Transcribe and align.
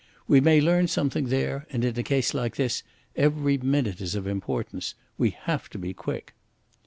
"We 0.27 0.41
may 0.41 0.59
learn 0.61 0.87
something 0.87 1.25
there; 1.27 1.67
and 1.69 1.85
in 1.85 1.95
a 1.95 2.01
case 2.01 2.33
like 2.33 2.55
this 2.55 2.81
every 3.15 3.59
minute 3.59 4.01
is 4.01 4.15
of 4.15 4.25
importance. 4.25 4.95
We 5.19 5.29
have 5.29 5.69
to 5.69 5.77
be 5.77 5.93
quick." 5.93 6.33